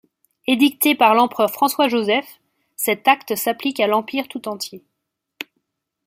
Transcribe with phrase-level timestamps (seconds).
[0.47, 2.39] Édicté par l'Empereur François-Joseph,
[2.75, 4.83] cet acte s'applique à l'Empire tout entier.